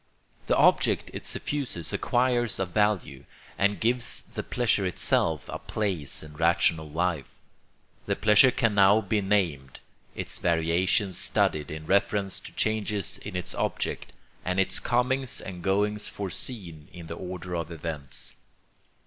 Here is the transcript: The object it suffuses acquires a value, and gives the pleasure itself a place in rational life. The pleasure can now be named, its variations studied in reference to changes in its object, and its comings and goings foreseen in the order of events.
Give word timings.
The 0.47 0.55
object 0.57 1.11
it 1.13 1.27
suffuses 1.27 1.93
acquires 1.93 2.57
a 2.57 2.65
value, 2.65 3.25
and 3.55 3.79
gives 3.79 4.23
the 4.33 4.41
pleasure 4.41 4.83
itself 4.83 5.43
a 5.47 5.59
place 5.59 6.23
in 6.23 6.33
rational 6.33 6.89
life. 6.89 7.27
The 8.07 8.15
pleasure 8.15 8.49
can 8.49 8.73
now 8.73 9.01
be 9.01 9.21
named, 9.21 9.79
its 10.15 10.39
variations 10.39 11.19
studied 11.19 11.69
in 11.69 11.85
reference 11.85 12.39
to 12.39 12.51
changes 12.53 13.19
in 13.19 13.35
its 13.35 13.53
object, 13.53 14.13
and 14.43 14.59
its 14.59 14.79
comings 14.79 15.39
and 15.39 15.61
goings 15.61 16.07
foreseen 16.07 16.87
in 16.91 17.05
the 17.05 17.13
order 17.13 17.53
of 17.55 17.69
events. 17.69 18.35